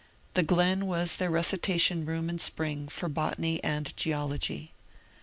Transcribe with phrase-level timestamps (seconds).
[0.33, 4.73] The glen was their recitation room in spring for botany and geology.